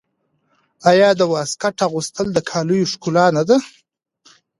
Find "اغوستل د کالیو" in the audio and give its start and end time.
1.87-2.89